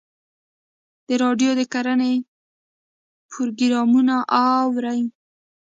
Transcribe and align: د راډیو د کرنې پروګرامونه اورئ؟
د 1.07 1.09
راډیو 1.23 1.51
د 1.59 1.61
کرنې 1.73 2.13
پروګرامونه 3.31 4.15
اورئ؟ 4.45 5.01